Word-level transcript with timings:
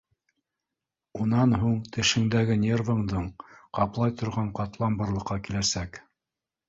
Унан 1.25 1.53
һуң 1.63 1.75
тешеңдәге 1.97 2.57
нервыңдың 2.63 3.27
ҡаплай 3.81 4.17
торған 4.23 4.51
ҡатлам 4.61 4.97
барлыҡҡа 5.03 5.39
киләсәк. 5.49 6.01